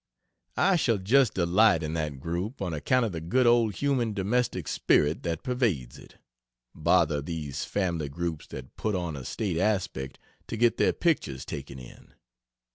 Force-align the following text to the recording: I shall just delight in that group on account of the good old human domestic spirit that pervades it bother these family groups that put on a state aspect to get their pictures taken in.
I 0.57 0.77
shall 0.77 0.97
just 0.97 1.35
delight 1.35 1.83
in 1.83 1.93
that 1.93 2.19
group 2.19 2.59
on 2.59 2.73
account 2.73 3.05
of 3.05 3.11
the 3.11 3.21
good 3.21 3.45
old 3.45 3.75
human 3.75 4.13
domestic 4.15 4.67
spirit 4.67 5.21
that 5.21 5.43
pervades 5.43 5.99
it 5.99 6.15
bother 6.73 7.21
these 7.21 7.65
family 7.65 8.09
groups 8.09 8.47
that 8.47 8.75
put 8.77 8.95
on 8.95 9.15
a 9.15 9.23
state 9.23 9.57
aspect 9.57 10.17
to 10.47 10.57
get 10.57 10.77
their 10.77 10.91
pictures 10.93 11.45
taken 11.45 11.77
in. 11.77 12.15